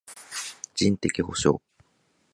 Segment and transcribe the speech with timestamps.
[0.73, 1.59] 人的補償